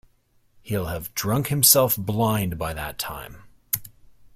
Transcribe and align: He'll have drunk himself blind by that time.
He'll 0.63 0.87
have 0.87 1.13
drunk 1.13 1.49
himself 1.49 1.95
blind 1.95 2.57
by 2.57 2.73
that 2.73 2.97
time. 2.97 3.43